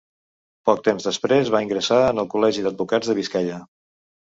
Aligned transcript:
Poc 0.69 0.79
temps 0.87 1.05
després 1.09 1.51
va 1.57 1.61
ingressar 1.67 2.01
en 2.07 2.23
el 2.25 2.31
Col·legi 2.37 2.67
d'Advocats 2.71 3.13
de 3.13 3.19
Biscaia. 3.23 3.63